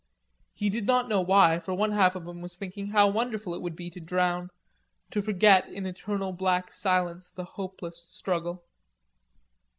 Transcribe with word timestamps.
He 0.55 0.71
did 0.71 0.87
not 0.87 1.07
know 1.07 1.21
why, 1.21 1.59
for 1.59 1.75
one 1.75 1.91
half 1.91 2.15
of 2.15 2.27
him 2.27 2.41
was 2.41 2.55
thinking 2.55 2.87
how 2.87 3.07
wonderful 3.07 3.53
it 3.53 3.61
would 3.61 3.75
be 3.75 3.91
to 3.91 3.99
drown, 3.99 4.49
to 5.11 5.21
forget 5.21 5.69
in 5.69 5.85
eternal 5.85 6.33
black 6.33 6.71
silence 6.71 7.29
the 7.29 7.45
hopeless 7.45 8.01
struggle. 8.09 8.63